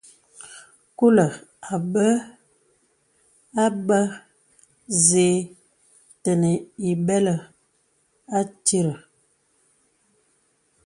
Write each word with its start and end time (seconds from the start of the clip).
Kūlə̀ 0.97 1.31
a 1.73 1.75
bə̀ 1.93 2.11
a 3.63 3.65
bə̀ 3.87 4.05
zə̄ə̄ 5.05 5.37
tenə̀ 6.23 6.55
ìbɛlə̀ 6.89 7.37
àtirə̀. 8.37 8.97